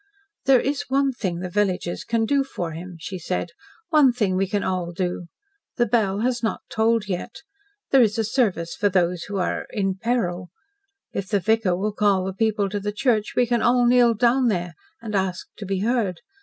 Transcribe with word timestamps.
"There 0.45 0.59
is 0.59 0.85
one 0.89 1.11
thing 1.11 1.41
the 1.41 1.47
villagers 1.51 2.03
can 2.03 2.25
do 2.25 2.43
for 2.43 2.71
him," 2.71 2.95
she 2.99 3.19
said. 3.19 3.51
"One 3.89 4.11
thing 4.11 4.35
we 4.35 4.47
can 4.47 4.63
all 4.63 4.91
do. 4.91 5.27
The 5.77 5.85
bell 5.85 6.21
has 6.21 6.41
not 6.41 6.61
tolled 6.71 7.07
yet. 7.07 7.43
There 7.91 8.01
is 8.01 8.17
a 8.17 8.23
service 8.23 8.73
for 8.73 8.89
those 8.89 9.25
who 9.25 9.37
are 9.37 9.67
in 9.69 9.93
peril. 9.93 10.49
If 11.13 11.27
the 11.27 11.39
vicar 11.39 11.77
will 11.77 11.93
call 11.93 12.25
the 12.25 12.33
people 12.33 12.67
to 12.69 12.79
the 12.79 12.91
church, 12.91 13.33
we 13.35 13.45
can 13.45 13.61
all 13.61 13.85
kneel 13.85 14.15
down 14.15 14.47
there 14.47 14.73
and 15.03 15.13
ask 15.13 15.45
to 15.57 15.67
be 15.67 15.81
heard. 15.81 16.21